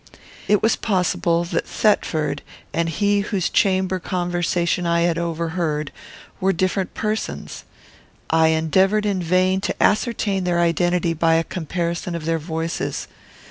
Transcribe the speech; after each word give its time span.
It 0.47 0.63
was 0.63 0.75
possible 0.75 1.43
that 1.43 1.67
Thetford 1.67 2.41
and 2.73 2.89
he 2.89 3.19
whose 3.19 3.51
chamber 3.51 3.99
conversation 3.99 4.87
I 4.87 5.01
had 5.01 5.19
overheard 5.19 5.91
were 6.39 6.51
different 6.51 6.95
persons. 6.95 7.65
I 8.31 8.47
endeavoured 8.47 9.05
in 9.05 9.21
vain 9.21 9.61
to 9.61 9.75
ascertain 9.83 10.43
their 10.43 10.59
identity 10.59 11.13
by 11.13 11.35
a 11.35 11.43
comparison 11.43 12.15
of 12.15 12.25
their 12.25 12.39
voices. 12.39 13.07